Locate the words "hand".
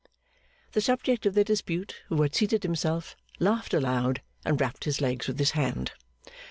5.51-5.91